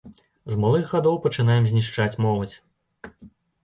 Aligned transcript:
З 0.53 0.57
малых 0.63 0.85
гадоў 0.95 1.21
пачынаем 1.27 1.63
знішчаць 1.71 2.11
моладзь. 2.29 2.57